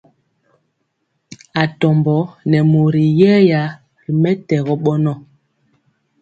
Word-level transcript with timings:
Atombo 1.63 2.15
nɛ 2.49 2.59
mori 2.71 3.03
yɛya 3.19 3.61
ri 4.01 4.11
mɛtɛgɔ 4.21 4.73
bɔnɔ. 4.83 5.13